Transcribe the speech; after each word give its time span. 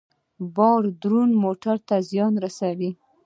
بار 0.55 0.81
دروند 1.01 1.33
موټر 1.43 1.75
ته 1.87 1.95
زیان 2.09 2.33
رسوي. 2.45 2.91